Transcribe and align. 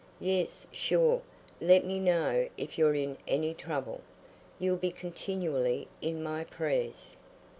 "Yes, 0.19 0.65
sure; 0.71 1.21
let 1.59 1.85
me 1.85 1.99
know 1.99 2.49
if 2.57 2.75
you're 2.75 2.95
in 2.95 3.19
any 3.27 3.53
trouble. 3.53 4.01
You'll 4.57 4.77
be 4.77 4.89
continually 4.89 5.89
in 6.01 6.23
my 6.23 6.43
prayers." 6.43 7.17